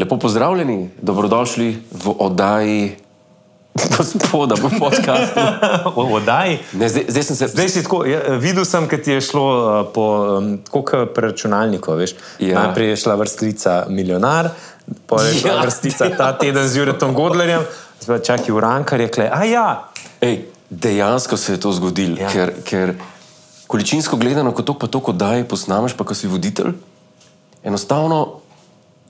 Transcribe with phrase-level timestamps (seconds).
[0.00, 2.96] Lepo pozdravljeni, dobrodošli v oddaji
[3.96, 5.40] gospoda v podkastu.
[5.96, 6.58] v oddaji.
[6.72, 9.46] Ne, zdaj, zdaj sem se Zdaj si tako, ja, videl sem, kad ti je šlo
[9.46, 10.04] uh, po
[10.64, 11.92] tako preračunalniku.
[11.92, 12.14] veš.
[12.38, 12.64] Ja.
[12.64, 14.50] Najprej je šla vrstica milijonar,
[15.06, 17.62] potem je šla Ja, vrstica ta teden z Juretom Godlerjem,
[18.00, 19.68] zdaj pa čakaj uranka, rekla je, a ja,
[20.20, 22.28] Ej, dejansko se je to zgodilo, Ja.
[22.28, 22.94] ker, ker
[23.66, 26.72] količinsko gledano, ko to pa to oddaj posnameš, pa ko si voditelj,
[27.64, 28.40] enostavno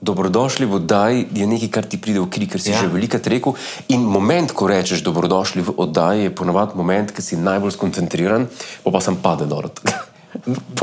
[0.01, 2.75] dobrodošli v oddaji je nekaj, kar ti pride v kri, ker si Ja.
[2.75, 2.81] ja.
[2.81, 3.53] že velikrat rekel.
[3.87, 8.47] In moment, ko rečeš dobrodošli v oddaji, je ponovadi moment, ki si najbolj skoncentriran,
[8.83, 9.69] pa pa sem pade dol.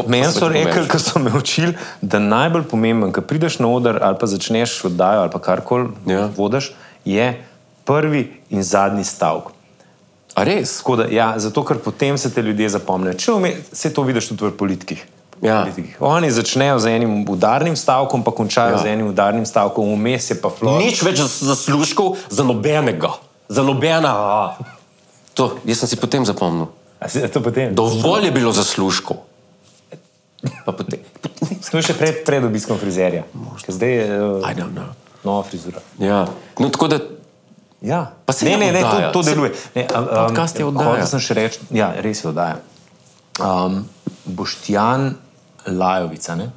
[0.07, 4.15] Meni so rekli, ko so me učili, da najbolj pomemben, ko prideš na oder ali
[4.21, 6.29] pa začneš oddajo ali pa karkoli Ja.
[6.37, 6.71] vodiš,
[7.05, 7.43] je
[7.89, 9.55] prvi in zadnji stavek.
[10.37, 10.79] A res?
[10.79, 13.17] Tako Da, ja, zato, ker potem se te ljudje zapomnijo.
[13.17, 15.07] Če vme, se to vidiš tudi v politikih.
[15.39, 15.63] Ja.
[15.63, 15.97] politikih.
[16.03, 18.83] Oni začnejo z enim udarnim stavkom, pa končajo ja.
[18.83, 20.83] Z enim udarnim stavkom, vmes je pa flor.
[20.83, 23.15] Nič več zas- zaslužkov za nobenega,
[23.49, 24.59] za nobena.
[25.35, 26.67] To, jaz sem si potem zapomnil.
[27.07, 27.71] Je to potem?
[27.71, 29.23] Dovolj je bilo zaslužkov.
[31.73, 33.23] Je še pred, pred obiskom frizerja.
[33.63, 34.43] Zdaj je uh,
[35.23, 35.79] nova frizura.
[35.99, 36.27] Ja.
[36.59, 36.99] No, tako da,
[37.81, 38.13] Ja.
[38.27, 39.13] Pa se ne, ne, ne, to, oddaja.
[39.13, 39.53] to Se- deluje.
[39.75, 40.91] Ne, um, Podcast je oddaja.
[40.91, 42.57] Hotel sem še reči, ja, res je oddaja.
[43.39, 43.85] Um,
[44.25, 45.15] Boštjan
[45.67, 46.51] Lajovica, ne?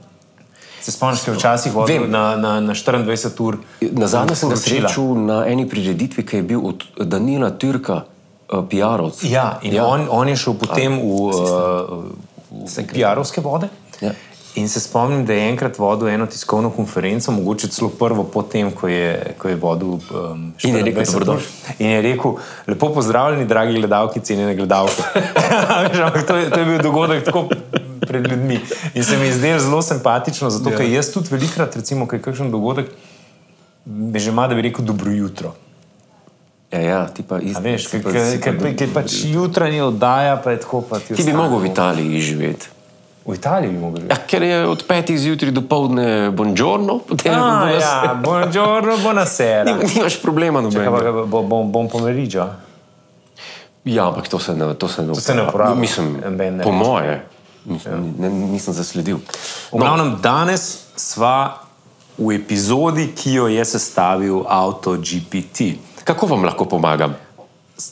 [0.82, 2.12] Se spomniš, da je včasih vodil Vem.
[2.12, 3.60] na, na, na 24 ur.
[3.82, 8.02] na zadnje sem ga srečal na eni prireditvi, ki je bil od Danila Türka,
[8.50, 9.22] uh, PR-ovc.
[9.22, 9.86] Ja, in ja.
[9.86, 13.70] On, on je šel potem v, uh, v PR-ovske vode.
[14.02, 14.18] Ja.
[14.56, 18.88] In se spomnim, da je enkrat vodil eno tiskovno konferenco, mogoče celo prvo, potem, ko
[18.88, 19.88] je, ko je vodil.
[19.88, 21.20] Um, In je rekel, 24 ur.
[21.20, 22.34] "Dobrodošli." In je rekel,
[22.68, 25.04] lepo pozdravljeni, dragi gledalci, cenjene gledalke.
[26.28, 27.48] To, je, to je bil dogodek tako
[28.02, 28.60] pred ljudmi.
[28.94, 30.78] In se mi je zdelo zelo simpatično, zato Ja.
[30.78, 32.92] ker jaz tudi velikrat, recimo, ko je kakšen dogodek,
[33.86, 35.54] me že ima, da bi rekel dobro jutro.
[36.72, 37.62] Ja, ja, ti pa isto.
[37.62, 37.88] veš,
[38.78, 40.82] ker pač jutranje oddaja, pa je tako.
[40.82, 42.68] Pa ti Ti bi mogel v Italiji živeti.
[43.22, 44.04] V Italiji bi mogel.
[44.10, 48.98] Ja, ker je od petih zjutraj do povdne bonžorno, potem Ah, bo nas- ja, buongiorno,
[48.98, 49.64] buonasera.
[49.64, 50.90] Nim- Nimaš problema, nobenega.
[51.24, 52.50] bo- Bom, bom pomeričal.
[53.84, 55.76] Ja, ampak to se ne, to se ne, se ne uporablja.
[55.76, 56.18] Mislim,
[56.52, 57.26] ne po moje,
[57.66, 59.18] nisem, ne, nisem zasledil.
[59.72, 60.66] V glavnem, danes
[60.96, 61.62] sva
[62.14, 65.78] v epizodi, ki jo je sestavil AutoGPT.
[66.04, 67.14] Kako vam lahko pomagam?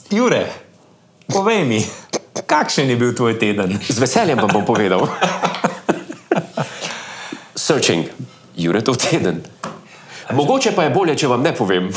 [0.08, 0.46] Jure,
[1.28, 1.82] povej mi,
[2.42, 3.80] kakšen je bil tvoj teden?
[3.82, 5.08] Z veseljem vam bom povedal.
[7.56, 8.06] Searching,
[8.56, 9.42] Jure, to teden.
[10.32, 11.90] Mogoče pa je bolje, če vam ne povem.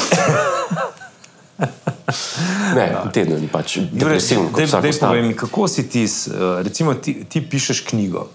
[2.75, 5.09] Ne, teden pač depresiven, kot vsak ostal.
[5.11, 6.31] povej mi, kako si ti, eh,
[6.63, 8.27] recimo, ti, ti pišeš knjigo,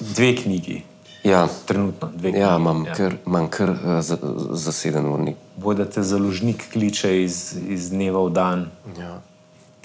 [0.00, 0.82] dve knjigi,
[1.22, 2.40] Ja, trenutno dve knjigi.
[2.40, 4.18] ja imam kar, imam kar uh, za-
[4.52, 5.36] zaseden urnik.
[5.56, 7.38] Boj, da te založnik kliče iz,
[7.68, 8.66] iz dneva v dan.
[8.96, 9.20] Ja.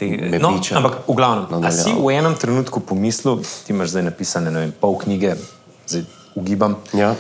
[0.02, 0.80] Te, Me no, biča.
[0.82, 1.84] ampak, v glavnem, a Nadaljavo.
[1.84, 5.36] si v enem trenutku pomislil, ti imaš zdaj napisane ne vem, pol knjige,
[5.86, 6.74] zdaj ugibam.
[6.98, 7.14] Ja.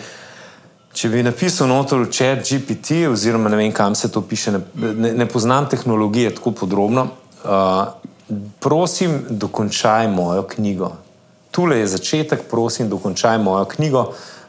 [0.90, 4.62] Če bi napisal notor v chat GPT, oziroma ne vem, kam se to piše, ne,
[4.74, 7.06] ne, ne poznam tehnologije tako podrobno,
[7.46, 7.94] uh,
[8.60, 10.90] prosim, dokončaj mojo knjigo.
[11.54, 14.08] Tule je začetek, prosim, dokončaj mojo knjigo.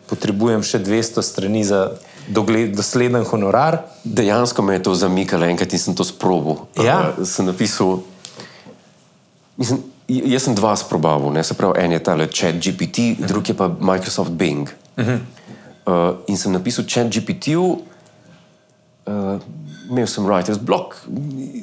[0.09, 1.99] Potrebujem še 200 strani za
[2.33, 3.83] dogled, dosleden honorar.
[4.05, 6.65] Dejansko me je to zamikalo, enkrat sem to sprobil.
[6.81, 7.13] Ja.
[7.13, 8.01] Uh, sem napisal,
[9.63, 9.79] mislim,
[10.09, 11.45] jaz sem dva sprobaval, ne?
[11.47, 13.27] se pravi, en je tale chat GPT, uh -huh.
[13.27, 14.69] drugi je pa Microsoft Bing.
[14.97, 15.19] Uh -huh.
[15.87, 19.41] uh, in sem napisal chat GPT-ju, uh,
[19.91, 20.97] imel sem writer's block,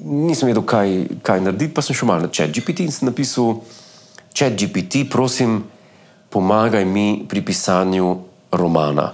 [0.03, 3.61] nisem vedel, kaj, kaj narediti, pa sem šel malo na chat GPT in sem napisal,
[4.33, 5.63] chat GPT, prosim,
[6.29, 8.17] pomagaj mi pri pisanju
[8.51, 9.13] romana.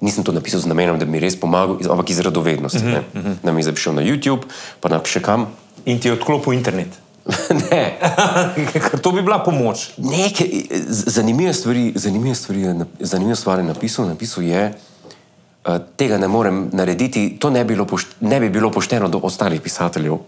[0.00, 2.78] Nisem to napisal z namenom, da bi mi res pomagal, ampak iz radovednosti.
[2.78, 3.34] Uh -huh, uh -huh.
[3.42, 4.42] Da mi zdaj bi šel na YouTube,
[4.80, 5.46] pa napiše kam.
[5.84, 7.03] In ti je odklopil internet.
[7.62, 7.98] ne,
[8.68, 9.90] Ker to bi bila pomoč.
[9.96, 10.48] Nekaj
[10.86, 14.06] z- zanimive stvari, zanimive stvari zanimive stvari je napisal.
[14.06, 14.74] Napisal je,
[15.64, 19.20] uh, tega ne morem narediti, to ne bi bilo, pošt, ne bi bilo pošteno do
[19.22, 20.18] ostalih pisateljev,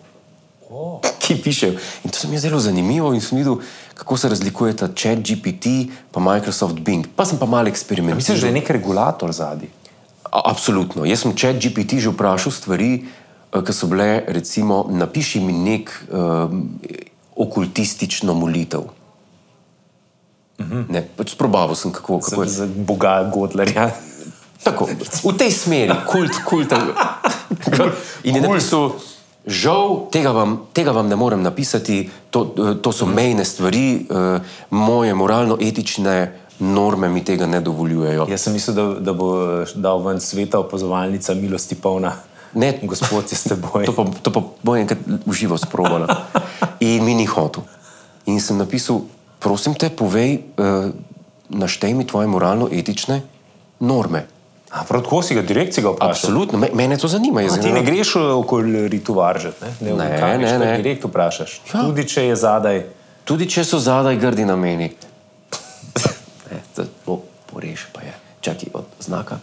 [0.69, 1.01] Oh.
[1.19, 1.73] ki pišejo.
[2.05, 3.57] In to se mi je zelo zanimivo in sem videl,
[3.95, 7.07] kako se razlikujeta Chat GPT in Microsoft Bing.
[7.17, 8.17] Pa sem pa malo eksperimentiral.
[8.17, 9.69] Misliš, da je nek regulator zadnji?
[10.25, 11.05] Absolutno.
[11.05, 15.93] Jaz sem Chat GPT že vprašal stvari, eh, ki so bile, recimo, napiši mi nek
[16.11, 16.65] um,
[17.37, 18.89] okultistično molitev.
[20.89, 22.49] Ne, pač probaval sem, kako, kako je.
[22.49, 23.91] Za, za Boga Godlerja.
[24.65, 24.89] Tako,
[25.23, 26.73] v tej smeri, kult, kult.
[28.25, 28.97] In je napisal,
[29.47, 34.41] žal tega vam, tega vam ne morem napisati, to, eh, to so mejne stvari, eh,
[34.71, 36.17] moje moralno-etične
[36.59, 38.27] norme mi tega ne dovoljujejo.
[38.31, 39.29] Jaz sem mislil, da, da bo
[39.63, 42.17] eh, dal ven sveta opazovalnica milosti polna.
[42.57, 43.85] Ne, Gospod je s teboj.
[43.85, 46.09] To pa, to pa bo enkrat uživo sprobala.
[46.81, 47.63] In mi ni hotel.
[48.25, 49.05] In sem napisal,
[49.39, 50.89] prosim te, povej, uh,
[51.49, 53.21] naštej mi tvoje moralno-etične
[53.79, 54.25] norme.
[54.69, 56.11] A, prav tako si ga direkcija vprašal.
[56.11, 57.41] Absolutno, me, mene to zanima.
[57.41, 59.93] A Jaz ti ne- ne greš okoli ritu varžati, ne?
[59.93, 60.77] Ne, kaj greš, ne, ne.
[60.77, 61.61] Direkt vprašaš.
[61.67, 61.81] Ja.
[61.83, 62.79] Tudi če je zadaj.
[63.25, 64.91] Tudi če so zadaj grdi na meni.
[66.47, 68.15] Ne, to bo, poreš pa je.
[68.41, 69.39] Čakaj, od znaka.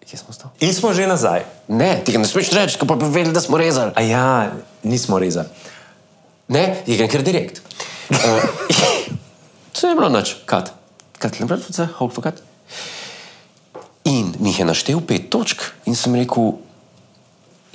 [0.00, 0.47] Kje smo stali?
[0.60, 1.46] In smo že nazaj.
[1.68, 3.92] Ne, tega ne smeš reči, ko pa bi vedeli, da smo rezali.
[3.94, 4.52] A ja,
[4.82, 5.46] nismo rezali.
[6.48, 7.62] Ne, je grem kar direkt.
[8.10, 8.18] Uh,
[9.74, 10.72] to je bilo noč, kad.
[11.18, 12.40] Kad le brat, za hold for kad.
[14.08, 16.56] In mi je naštel pet točk in sem rekel,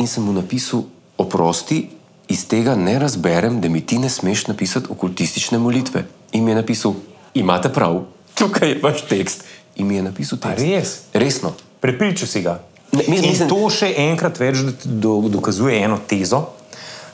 [0.02, 0.88] in sem mu napisal,
[1.18, 1.86] oprosti,
[2.28, 6.08] iz tega ne razberem, da mi ti ne smeš napisati okultistične molitve.
[6.34, 6.98] In mi je napisal,
[7.34, 8.02] imate prav,
[8.34, 9.46] tukaj je vaš tekst.
[9.76, 10.66] In mi je napisal A tekst.
[10.66, 10.98] res?
[11.14, 11.54] Resno.
[11.80, 12.60] Prepričal si ga.
[12.94, 16.44] Ne, mi- In mislim- to še enkrat več do- do- dokazuje eno tezo,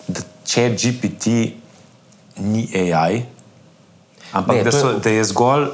[0.07, 1.53] da če GPT
[2.37, 3.23] ni AI,
[4.31, 5.67] ampak Ne, da, to je- so, da je zgolj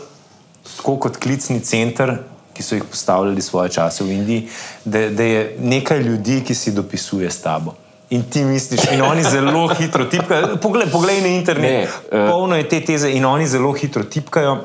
[0.78, 2.19] tako kot klicni center,
[2.54, 4.48] ki so jih postavljali svoje čase v Indiji,
[4.86, 7.74] da, da je nekaj ljudi, ki si dopisuje s tabo.
[8.10, 10.58] In ti misliš, in oni zelo hitro tipkajo.
[10.58, 12.30] Poglej, poglej na internet, Ne, eh.
[12.30, 14.58] polno je te teze, in oni zelo hitro tipkajo.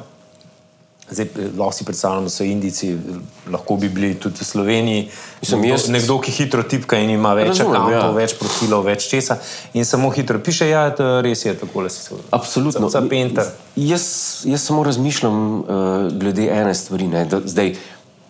[1.10, 2.96] Zdaj, eh, lahko si predstavljamo, da so Indijci,
[3.50, 5.08] lahko bi bili tudi v Sloveniji.
[5.40, 8.10] Mislim, nekdo, jaz- nekdo, ki hitro tipka in ima več akantov, ja.
[8.10, 9.38] več profilov, več česa
[9.74, 12.88] in samo hitro piše, ja, res je tako, da si se Absolutno.
[12.88, 13.44] Za penter.
[13.76, 14.04] Jaz,
[14.44, 15.64] jaz samo razmišljam uh,
[16.12, 17.06] glede ene stvari.
[17.06, 17.74] Ne, da, zdaj,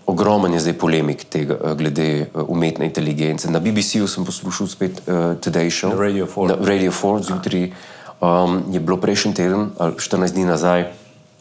[0.07, 3.51] ogromen je zdaj polemik tega, glede umetne inteligence.
[3.51, 5.95] Na BBC-ju sem poslušal spet uh, Today Show.
[5.95, 6.49] Na Radio 4.
[6.49, 7.71] Na Radio 4 zjutraj.
[8.21, 10.93] Um, je bilo prejšnji teden, ali 14 dni nazaj,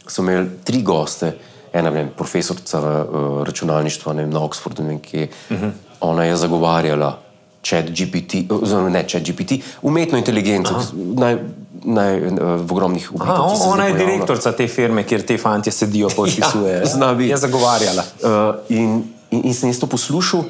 [0.09, 1.33] so imeli tri goste.
[1.73, 5.27] Ena, vem, profesorica uh, računalništva vem, na Oxfordu, vem kje.
[5.49, 5.71] Uh -huh.
[6.01, 7.19] Ona je zagovarjala
[7.63, 9.51] chat GPT, oziroma ne chat GPT,
[9.81, 11.37] umetno inteligenco, ki naj,
[11.83, 13.51] naj, eh, v ogromnih Aha, oblikah.
[13.51, 16.85] ki se on- ona je direktorica te firme, kjer te fanti sedijo, podpisujejo.
[16.85, 17.29] zna biti.
[17.29, 18.03] Je zagovarjala.
[18.23, 18.29] Uh,
[18.69, 20.43] in, in, in sem jaz to poslušal,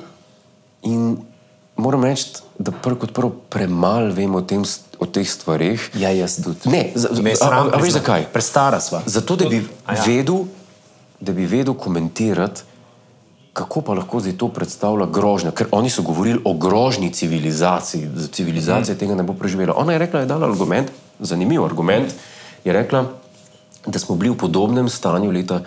[0.83, 1.17] in
[1.79, 2.25] moram reči,
[2.59, 4.63] da prvo kot prvo premalo vem o, tem,
[4.99, 5.89] o teh stvareh.
[5.95, 6.69] Ja, jaz tudi.
[6.69, 8.27] Ne, za, Me je a, a, sram a veš zakaj?
[8.33, 9.01] Prestara sva.
[9.05, 9.95] Zato, da bi, ja.
[10.05, 10.43] vedel,
[11.19, 12.61] da bi vedel komentirati,
[13.53, 15.51] kako pa lahko zdaj to predstavlja grožnjo.
[15.51, 18.99] Ker oni so govorili o grožnji civilizaciji, da civilizacija Mhm.
[18.99, 19.73] tega ne bo preživela.
[19.75, 22.13] Ona je rekla, je dala argument, zanimiv argument,
[22.63, 23.05] je rekla,
[23.85, 25.61] da smo bili v podobnem stanju leta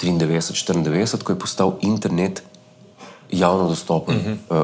[0.00, 2.42] 93-94, ko je postal internet
[3.30, 4.16] javno dostopen.
[4.16, 4.32] Mhm.
[4.50, 4.62] Uh,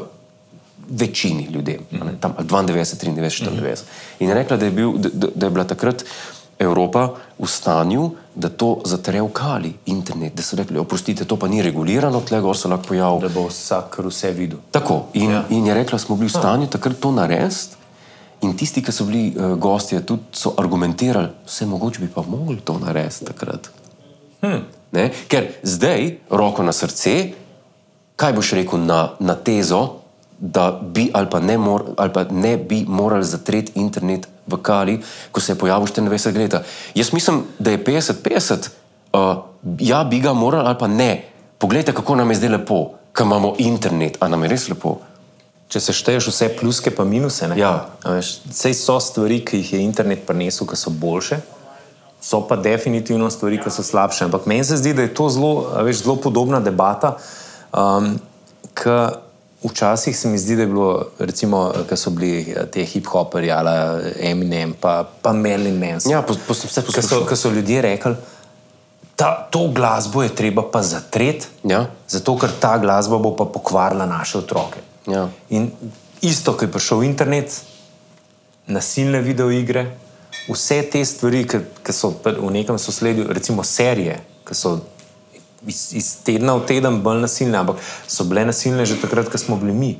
[0.89, 3.81] Večini ljudem, a ne, tam ali 92, 93, 94.
[4.19, 6.05] In je rekla, da je, bil, da, da, je bila takrat
[6.59, 11.47] Evropa v stanju, da to zatre v kali, internet, da so rekli, oprostite, to pa
[11.47, 13.21] ni regulirano, tle gor se lahko pojavi.
[13.21, 14.59] Da bo vsak vse videl.
[14.71, 15.05] Tako.
[15.13, 15.43] In, ja.
[15.49, 17.79] In je rekla, smo bili v stanju takrat to narediti.
[18.41, 22.57] In tisti, ki so bili uh, gostje, tudi so argumentirali, vse mogoče bi pa mogli
[22.65, 23.69] to narediti takrat.
[24.41, 24.61] Hm.
[24.91, 25.09] Ne?
[25.27, 27.31] Ker zdaj, roko na srce,
[28.15, 30.00] kaj boš rekel na, na tezo,
[30.41, 34.97] da bi ali pa, ne mor, ali pa ne bi morali zatreti internet v Kali,
[35.31, 36.55] ko se je pojavil 24 let.
[36.95, 38.69] Jaz mislim, da je 50-50,
[39.13, 39.37] uh,
[39.79, 41.25] ja, bi ga morali ali pa ne.
[41.57, 44.97] Poglejte, kako nam je zdaj lepo, ko imamo internet, a nam je res lepo.
[45.69, 47.59] Če se šteješ vse pluske pa minuse, ne?
[47.59, 47.85] Ja.
[48.51, 51.37] Sej so stvari, ki jih je internet prinesel, ki so boljše,
[52.21, 54.25] so pa definitivno stvari, ki so slabše.
[54.25, 55.53] Ampak meni se zdi, da je to zelo,
[55.85, 57.15] veš, zelo podobna debata.
[57.71, 58.17] Um,
[58.73, 58.89] k
[59.63, 64.03] Včasih se mi zdi, da je bilo, recimo, ko so bili eh, te hip-hoperji, ali
[64.19, 66.11] Eminem, pa, pa Merlin Manson.
[66.11, 68.15] Ja, pos, pos, vse Ko so, so ljudje rekli,
[69.17, 71.85] da to glasbo je treba pa zatreti, Ja.
[72.07, 74.79] zato ker ta glasba bo pa pokvarila naše otroke.
[75.07, 75.29] Ja.
[75.49, 75.71] In
[76.21, 77.61] isto, ko je prišel internet,
[78.67, 79.91] nasilne videoigre,
[80.49, 84.79] vse te stvari, ki, so v nekem sosledju, recimo serije, ki so
[85.67, 89.59] iz, iz tedna v teden bolj nasilne, ampak so bile nasilne že takrat, ko smo
[89.59, 89.91] bili mi.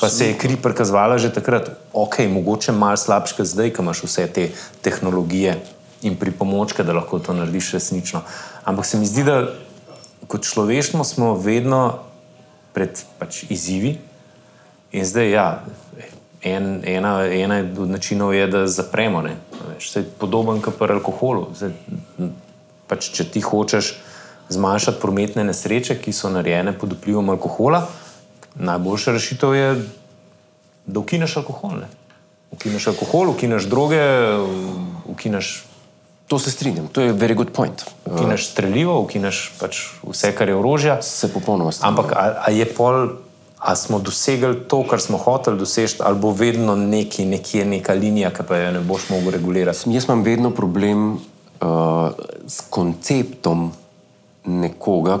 [0.00, 4.04] Pa se je kri prikazovala že takrat, ok, mogoče malo slabše, kot zdaj, ko imaš
[4.06, 4.50] vse te
[4.82, 5.58] tehnologije
[6.02, 8.22] in pripomočke, da lahko to narediš resnično.
[8.64, 9.52] Ampak se mi zdi, da
[10.26, 11.98] kot človeštvo smo vedno
[12.72, 13.98] pred pač, izzivi,
[14.92, 15.64] In zdaj, ja,
[16.42, 19.22] en, ena, ena od načinov je, da zapremo.
[19.22, 19.36] ne.
[19.74, 21.48] Veš, saj podoben kot pri alkoholu.
[21.56, 21.72] Zdaj,
[22.86, 23.94] pač, če ti hočeš
[24.52, 27.86] zmanjšati prometne nesreče, ki so narejene pod vplivom alkohola,
[28.54, 29.74] najboljša rešitev je
[30.86, 31.82] da ukineš alkohol.
[31.84, 31.90] Ne?
[32.52, 34.02] Ukineš alkohol, ukineš droge,
[35.06, 35.64] ukineš,
[36.32, 37.82] To se strinjam, to je very good point.
[38.06, 40.94] Ukineš streljivo, ukineš pač vse, kar je orožje.
[41.02, 41.98] se popolnoma strinjam.
[41.98, 43.08] Ampak a, a je pol,
[43.58, 48.30] a smo dosegli to, kar smo hoteli doseči, ali bo vedno neki, nekje neka linija,
[48.32, 49.92] ki pa jo ne boš mogel regulirati.
[49.92, 51.20] Jaz imam vedno problem uh,
[52.46, 53.72] s konceptom
[54.44, 55.20] nekoga,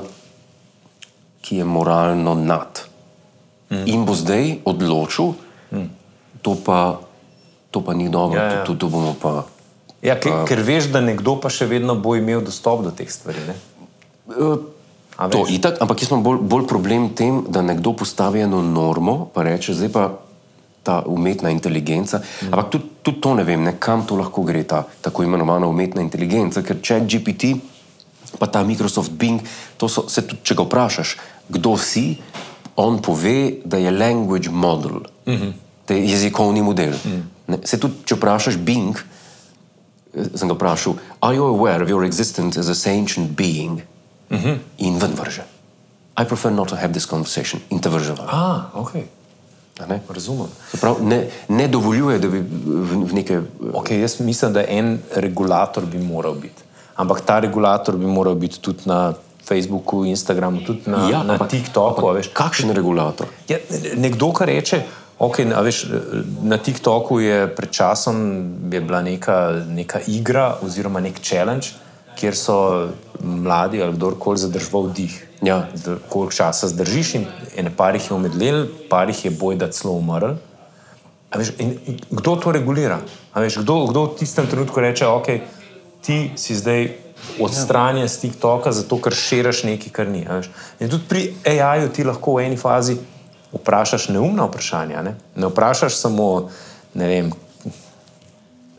[1.40, 2.82] ki je moralno nad.
[3.70, 3.86] Mm.
[3.86, 5.34] In bo zdaj odločil,
[5.72, 5.88] mm.
[6.42, 7.00] to, pa,
[7.70, 8.64] to pa ni dobro, Ja, ja.
[8.64, 9.46] to, to, to bomo pa.
[10.02, 13.38] Ja, ker, ker veš, da nekdo pa še vedno bo imel dostop do teh stvari.
[13.46, 13.54] Ne?
[15.16, 15.54] A To veš?
[15.54, 19.46] itak, ampak jaz imam bolj, bolj problem v tem, da nekdo postavi eno normo, pa
[19.46, 20.04] reče, zdaj pa
[20.82, 22.18] ta umetna inteligenca.
[22.18, 22.50] Mm.
[22.50, 26.02] Ampak tudi, tudi to ne vem, ne, kam to lahko gre, ta tako imenovana umetna
[26.02, 27.54] inteligenca, ker če GPT,
[28.38, 29.40] pa ta Microsoft Bing,
[29.76, 31.16] to so, se tudi, če ga vprašaš,
[31.48, 32.16] kdo si,
[32.76, 35.52] on pove, da je language model, mm -hmm.
[35.88, 36.94] da je jezikovni model.
[37.04, 37.22] Mm.
[37.46, 42.04] Ne, se tudi, če vprašaš Bing, eh, sem ga vprašal, are you aware of your
[42.04, 43.82] existence as a sentient being?
[44.30, 44.58] Mm -hmm.
[44.78, 45.44] In ven vrže.
[46.20, 48.26] I prefer not to have this conversation in te vrže ven.
[48.28, 48.90] A, ok,
[49.80, 50.00] a ne?
[50.08, 50.46] razumem.
[50.70, 53.40] Se pravi, ne, ne dovoljuje, da bi v, v neke.
[53.72, 56.61] Okay, jaz mislim, da en regulator bi moral biti.
[56.96, 59.12] Ampak ta regulator bi moral biti tudi na
[59.44, 62.08] Facebooku, Instagramu, tudi na, ja, na ampak- TikToku.
[62.08, 62.28] a veš.
[62.32, 63.26] Kakšen regulator?
[63.48, 63.58] Ja,
[63.96, 64.82] nekdo, ki reče,
[65.18, 65.86] okay, a veš,
[66.42, 68.16] na TikToku je pred časom
[68.70, 71.74] je bila neka, neka igra oziroma nek challenge,
[72.16, 72.88] kjer so
[73.24, 75.28] mladi ali kdorkoli zadržal dih.
[75.42, 75.66] Ja.
[76.08, 79.94] Koliko časa zdržiš, in ene par jih je umedlel, par jih je boj, da celo
[79.98, 80.36] umrl.
[81.32, 83.00] A Veš, in, in kdo to regulira?
[83.32, 85.28] A Veš, kdo, kdo v tistem trenutku reče, ok,
[86.02, 86.90] ti si zdaj
[87.40, 90.26] odstranjen z TikToka, zato ker širiš nekaj, kar ni.
[90.80, 92.96] In tudi pri AI-ju ti lahko v eni fazi
[93.52, 95.02] vprašaš neumna vprašanja.
[95.02, 96.50] Ne, ne vprašaš samo,
[96.94, 97.32] ne vem.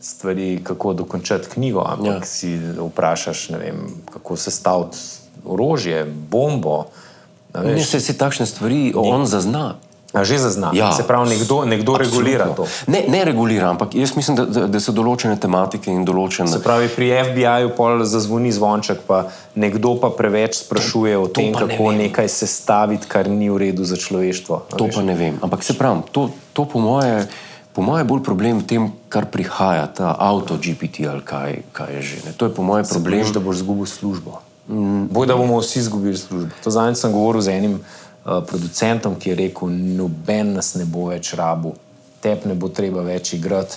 [0.00, 2.12] Stvari, kako dokončati knjigo, ampak Ja.
[2.14, 2.24] ja.
[2.24, 4.98] si vprašaš, vem, kako sestaviti
[5.44, 6.84] orožje, bombo.
[7.52, 7.76] a veš.
[7.76, 9.76] Ne, se, se takšne stvari on zazna.
[10.14, 10.70] A že zazna.
[10.94, 12.70] Se pravi, nekdo, nekdo regulira to.
[12.86, 16.46] Ne, ne regulira, ampak jaz mislim, da, da, da so določene tematike in določene.
[16.54, 19.24] Se pravi, pri FBI-ju pol zazvoni zvonček, pa
[19.58, 22.06] nekdo pa preveč sprašuje o tem, ne kako vem.
[22.06, 24.60] nekaj sestaviti, kar ni v redu za človeštvo.
[24.78, 24.94] To veš.
[24.94, 25.42] pa ne vem.
[25.42, 27.26] Ampak se pravi, to, to po moje.
[27.74, 31.90] Po mojem je bolj problem v tem, kar prihaja, ta avto GPT ali kaj, kaj
[31.98, 32.16] je že.
[32.22, 32.38] Ne.
[32.38, 33.18] To je po mojem problem.
[33.18, 34.38] Bojiš, da boš izgubil službo.
[34.70, 35.10] Mm.
[35.10, 36.54] Boj, da bomo vsi izgubili službo.
[36.62, 41.08] To zadnjič sem govoril z enim uh, producentom, ki je rekel: noben nas ne bo
[41.12, 41.74] več rabu,
[42.24, 43.76] tep ne bo treba več igrati.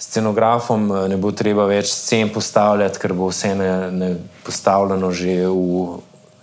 [0.00, 4.14] Scenografom eh, ne bo treba več scen postavljati, ker bo vse ne, ne
[4.46, 6.00] postavljeno že v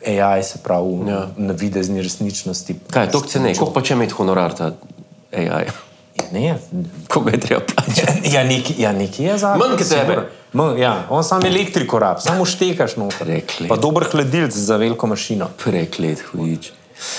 [0.07, 1.25] AI, se pravi v ja.
[1.38, 2.77] na videzni resničnosti.
[2.93, 3.55] Kaj je to, cene?
[3.57, 4.72] Koliko pa če imeti honorar ta
[5.34, 5.65] AI?
[6.17, 6.57] Ja, ne,
[7.10, 8.29] Koga je treba plačati?
[8.36, 9.65] ja, neki, ja, neki je zakon.
[9.65, 10.05] Manj kot tebe.
[10.05, 10.37] sigurno.
[10.54, 13.20] Manj, ja, on sam elektriko rab, samo štekaš noter.
[13.20, 13.70] Preklet.
[13.70, 15.50] Pa dober hladilec za veliko mašino.
[15.58, 16.72] Preklet, hudič.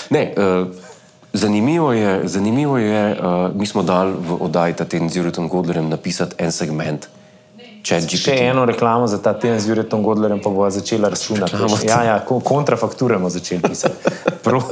[0.09, 0.67] Ne, uh,
[1.33, 5.89] zanimivo je, zanimivo je uh, mi smo dali v oddaji ta teden z Juritom Godlerjem
[5.89, 7.07] napisati en segment.
[7.79, 11.55] Še eno reklamo za ta teden z Juretom Godlerjem, pa bo začela računati.
[11.87, 13.95] Ja, ja, ko- kontrafakture bomo začeli pisati.
[14.43, 14.67] Prav,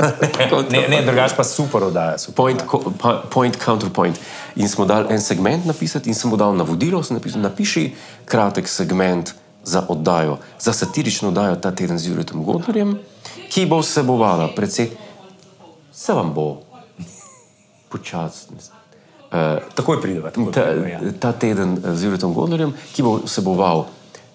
[0.70, 2.18] ne, ne, drugač pa super oddaja.
[2.18, 2.36] Super.
[2.36, 2.92] Point, co-
[3.32, 4.20] point, counterpoint.
[4.58, 7.92] In smo dali en segment napisati, in sem mu dal navodilo, sem napisal, napiši
[8.26, 9.34] kratek segment
[9.64, 12.98] za oddajo, za satirično oddajo ta teden z Juritom Godlerjem,
[13.54, 14.90] ki bo vsebovala predvsej,
[15.94, 16.62] se vam bo
[17.90, 18.58] počasno.
[19.28, 20.32] Uh, Takoj prideva.
[20.32, 21.00] Takoj ta, prideva ja.
[21.20, 23.86] ta teden eh, z Juretom Godlerjem, ki bo vseboval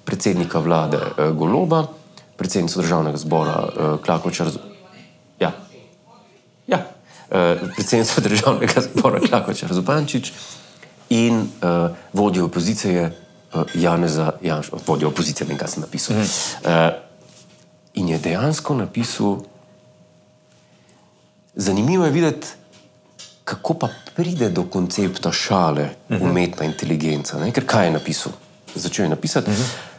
[0.05, 1.87] predsednika vlade eh, Goloba,
[2.37, 4.53] predsednico državnega zbora eh, Klakočar.
[5.41, 5.53] Ja.
[7.33, 10.33] Eh, predsednico državnega zbora Klakočar Zupančič
[11.09, 13.13] in uh, vodjo opozicije
[13.55, 16.17] uh, Janeza Janša, vodjo opozicije, ne vem, kaj sem napisal.
[16.17, 16.21] Mm.
[16.21, 16.71] Uh,
[17.95, 19.39] in je dejansko napisal,
[21.55, 22.47] zanimivo je videti,
[23.45, 25.89] kako pa pride do koncepta šale
[26.21, 27.39] umetna inteligenca.
[27.39, 27.53] Ne?
[27.53, 28.33] Ker kaj je napisal?
[28.75, 29.51] Začel je napisati.
[29.51, 29.93] Uh -huh.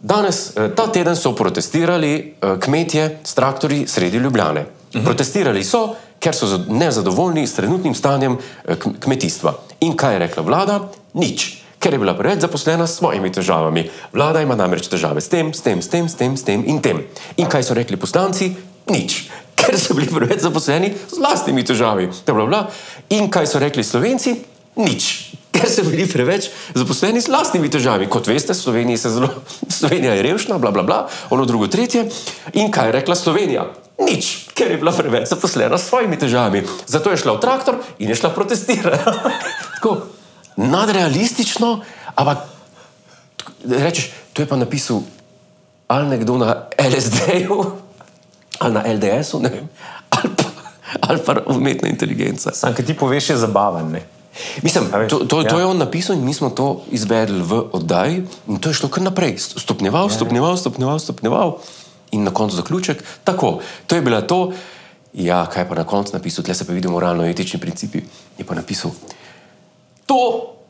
[0.00, 2.12] Danes, eh, ta teden so protestirali
[2.42, 4.60] eh, kmetje s traktorji sredi Ljubljane.
[4.60, 4.66] Uh
[5.00, 5.04] -huh.
[5.04, 9.54] Protestirali so, ker so za- nezadovoljni s trenutnim stanjem eh, km- kmetijstva.
[9.80, 10.80] In kaj je rekla vlada?
[11.14, 11.56] Nič.
[11.78, 13.88] Ker je bila preveč zaposlena s svojimi težavami.
[14.12, 16.80] Vlada ima namreč težave s tem, s tem, s tem, s tem, s tem in
[16.80, 17.00] tem.
[17.36, 18.52] In kaj so rekli poslanci?
[18.86, 22.08] Nič ker so bili preveč zaposleni z vlastnimi težavami.
[22.26, 22.60] Bla, bla.
[23.10, 24.36] In kaj so rekli Slovenci?
[24.76, 25.30] Nič.
[25.54, 28.06] Ker so bili preveč zaposleni z vlastnimi težavami.
[28.08, 29.28] Kot veste, Slovenija, zelo,
[29.80, 31.00] Slovenija je revšna, bla, bla, bla,
[31.30, 32.06] ono drugo, tretje.
[32.54, 33.66] In kaj je rekla Slovenija?
[34.00, 36.64] Nič, ker je bila preveč zaposlena s svojimi težavami.
[36.86, 39.04] Zato je šla v traktor in je šla protestirati.
[39.76, 40.20] Tako
[40.56, 41.80] nadrealistično,
[42.14, 42.38] ampak
[43.64, 45.02] rečeš, to je pa napisal
[45.90, 47.64] ali nekdo na LSD-ju,
[48.58, 49.66] ali na LDS-u, ne vem,
[50.10, 50.44] ali pa,
[51.00, 52.54] ali pa umetna inteligenca.
[52.54, 53.90] Sam, ki ti poveš, je zabaven.
[53.90, 54.06] Ne?
[54.62, 55.58] Mislim, to, to, to ja.
[55.58, 59.02] je on napisal in mi smo to izvedli v oddaji, in to je šlo kar
[59.02, 59.38] naprej.
[59.38, 61.58] Stopnjeval, stopnjeval, stopnjeval, stopnjeval,
[62.10, 63.04] in na koncu zaključek.
[63.24, 64.52] Tako, to je bila to.
[65.12, 68.02] Ja, kaj pa na koncu napisal, tle se pa vidimo moralno-etični principi.
[68.38, 68.90] Je pa napisal,
[70.06, 70.16] to,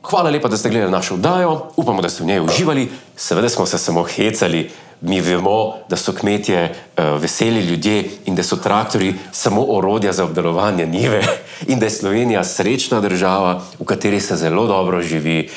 [0.02, 3.66] hvala lepa, da ste gledali našo oddajo, upamo, da ste v njej uživali, seveda smo
[3.66, 4.70] se samo hecali.
[5.00, 10.24] Mi vemo, da so kmetje uh, veseli ljudje in da so traktori samo orodja za
[10.24, 11.22] obdelovanje njive,
[11.66, 15.48] in da je Slovenija srečna država, v kateri se zelo dobro živi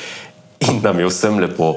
[0.60, 1.74] in nam je vsem lepo.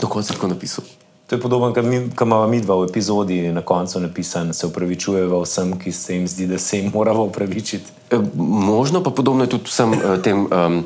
[0.00, 0.84] Koncu je tako napisal.
[1.26, 1.84] To je podobno, kot
[2.22, 6.46] imamo mi dva v epizodi na koncu napisan, se upravičujejo vsem, ki se jim zdi,
[6.46, 7.84] da se jim moramo upravičiti.
[8.10, 10.84] E, možno pa podobno je tudi vsem uh, tem um,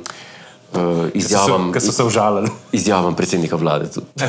[0.72, 2.48] uh, izjavam, Ki so se užalili.
[2.72, 3.90] izjavam predsednika vlade.
[3.90, 4.06] tudi.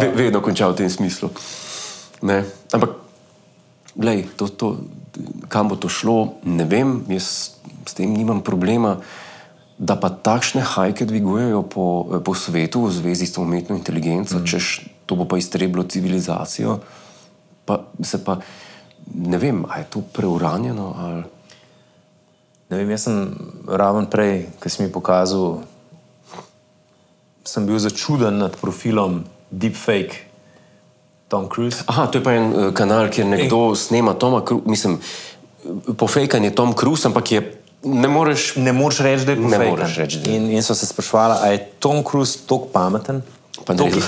[0.00, 1.28] Ve, vedno končal v tem smislu.
[2.22, 2.44] Ne?
[2.72, 2.90] Ampak,
[3.94, 4.76] glej, to, to,
[5.48, 7.50] kam bo to šlo, ne vem, jaz
[7.86, 8.96] s tem nimam problema.
[9.78, 11.86] Da pa takšne hajke dvigujejo po,
[12.24, 14.46] po svetu v zvezi s umetno inteligenco, mm.
[14.46, 14.66] češ
[15.06, 16.78] to bo pa iztrebilo civilizacijo,
[17.64, 18.38] pa se pa
[19.14, 21.22] ne vem, ali je to preuranjeno ali.
[22.70, 23.16] Ne vem, jaz sem
[23.68, 25.60] raven prej, ki si mi pokazal,
[27.44, 30.24] sem bil začuden nad profilom Deepfake
[31.28, 31.84] Tom Cruise.
[31.86, 34.96] Aha, to je pa en uh, kanal, kjer nekdo snema Toma Cruise, mislim,
[35.96, 38.56] pofejkan je Tom Cruise, ampak je ne moreš.
[38.56, 39.46] Ne moreš reči, da je je.
[40.26, 43.22] In, in so se sprašvali, ali je Tom Cruise tako pameten,
[43.56, 44.00] Pa tako naredi.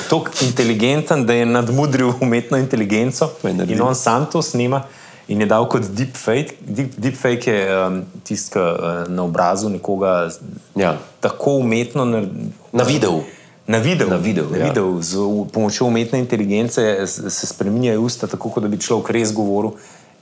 [0.42, 3.72] inteligenten, da je nadmudril umetno inteligenco naredi.
[3.72, 4.82] in on sam to snima.
[5.28, 6.54] In je dal kot deepfake.
[6.60, 8.66] Deep, deepfake je um, tisti, ki uh,
[9.08, 10.38] na obrazu nekoga z-
[10.74, 10.96] Ja.
[11.20, 12.28] tako umetno nar-
[12.72, 13.22] Na videu.
[13.66, 14.64] Na video, Na videu, na ja.
[14.64, 19.32] videu z u- pomočjo umetne inteligence se spremenjajo usta, tako kot da bi človek res
[19.32, 19.70] govoril.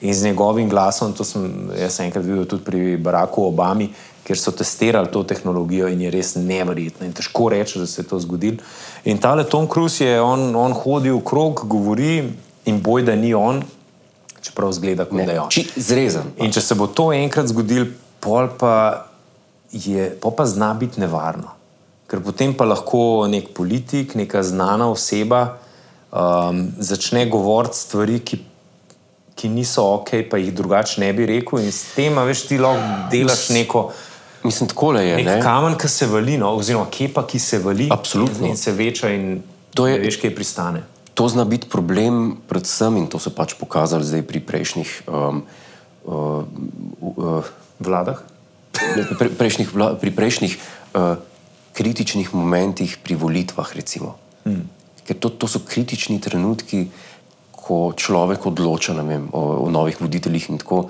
[0.02, 3.86] In z njegovim glasom, to sem jaz enkrat videl tudi pri Baracku Obami,
[4.26, 7.06] kjer so testirali to tehnologijo in je res neverjetno.
[7.06, 8.58] In težko reči, da se je to zgodilo.
[9.04, 12.16] In tale Tom Cruise je, on, on hodi v krog, govori
[12.66, 13.62] in boj, da ni on,
[14.42, 15.50] čeprav zgleda, kot da je on.
[15.50, 16.34] Či zrezan.
[16.42, 17.86] In če se bo to enkrat zgodilo,
[18.22, 18.74] pol pa,
[19.70, 21.54] je, pol pa zna biti nevarno.
[22.10, 25.44] Ker potem pa lahko nek politik, neka znana oseba
[26.10, 28.38] um, začne govoriti stvari, ki,
[29.34, 32.80] ki niso ok, pa jih drugače ne bi rekel, in s tem, veš, ti lahko
[33.10, 33.90] delaš neko.
[34.42, 35.16] Mislim, tako je.
[35.16, 35.40] Nek Ne?
[35.40, 38.44] kamen, ki se vali, no, oziroma kepa, ki se vali, Absolutno.
[38.44, 39.42] in, in se veča, in
[39.72, 40.82] To je- veš, kje pristane.
[41.14, 44.90] To zna biti problem, predvsem, in to so pač pokazali zdaj pri prejšnjih.
[45.06, 45.42] Um,
[46.04, 46.44] uh,
[47.16, 47.44] uh,
[47.78, 48.22] Vladah?
[49.18, 50.52] pre, prejšnjih, vla- pri prejšnjih
[50.92, 51.16] uh,
[51.72, 53.68] kritičnih momentih pri volitvah.
[53.70, 54.16] Recimo.
[54.44, 54.68] Hmm.
[55.02, 56.88] Ker to, to so kritični trenutki,
[57.62, 60.88] ko človek odloča vem, o, o novih voditeljih in tako.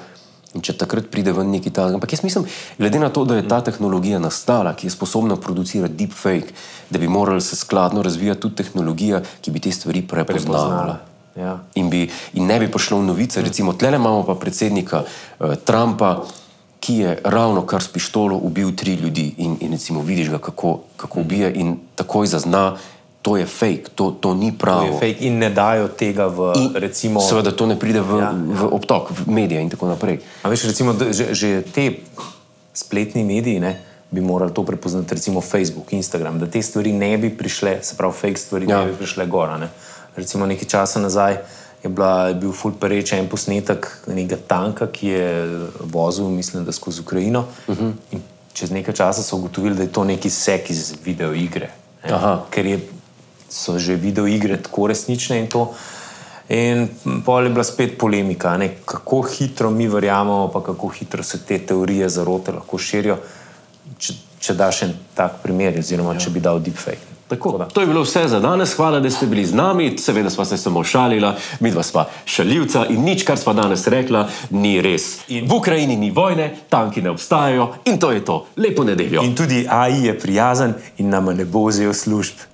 [0.53, 1.87] In če takrat pride ven neki ta.
[1.89, 2.45] Ampak jaz mislim,
[2.77, 6.53] glede na to, da je ta tehnologija nastala, ki je sposobna producirati deepfake,
[6.93, 10.99] da bi morali se skladno razvijati tudi tehnologija, ki bi te stvari prepoznavala.
[11.37, 11.57] Ja.
[11.81, 12.05] In, bi,
[12.37, 13.41] in ne bi prišlo v novice.
[13.41, 16.19] Recimo, tle imamo pa predsednika uh, Trumpa,
[16.83, 19.31] ki je ravno kar s pištolo ubil tri ljudi.
[19.39, 22.77] In, in recimo, vidiš ga, kako, kako ubije, in takoj zazna,
[23.23, 24.99] to je fake, to, to ni To je pravo.
[24.99, 28.33] fake in ne dajo tega v, In recimo, seveda to ne pride v, Ja, ja,
[28.35, 30.19] v obtok, v medije in tako naprej.
[30.43, 32.03] A veš, recimo, že, že te
[32.75, 33.79] spletni mediji ne,
[34.11, 38.13] bi morali to prepoznati, recimo Facebook, Instagram, da te stvari ne bi prišle, se pravi,
[38.13, 38.85] fake stvari ja.
[38.85, 39.57] Ne bi prišle gora.
[39.59, 39.69] Ne.
[40.17, 41.39] Recimo nekaj časa nazaj
[41.83, 45.29] je, bila, je bil ful pereč en posnetek nekega tanka, ki je
[45.81, 47.45] vozil, mislim, da skozi Ukrajino.
[47.67, 47.93] Uh -huh.
[48.11, 51.71] In čez nekaj časa so ugotovili, da je to neki sek iz video igre.
[52.05, 52.37] ne.
[52.51, 52.81] Ker je,
[53.53, 55.69] so že video igre tako resnične in to.
[56.49, 56.89] In
[57.25, 61.59] pol je bila spet polemika, ne, kako hitro mi verjamemo, pa kako hitro se te
[61.59, 63.17] teorije zarote lahko širijo,
[63.99, 66.21] če, če daš en tak primer, oziroma ja.
[66.21, 67.13] če bi dal deepfake.
[67.33, 68.75] Tako, to je bilo vse za danes.
[68.77, 69.99] Hvala, da ste bili z nami.
[69.99, 74.27] Seveda smo se samo šalila, mi dva sva šaljivca in nič, kar sva danes rekla,
[74.51, 75.23] ni res.
[75.33, 78.45] In v Ukrajini ni vojne, tanki ne obstajajo in to je to.
[78.57, 79.25] Lepo nedeljo.
[79.25, 82.45] In tudi AI je prijazen in nama ne bo vzel služb.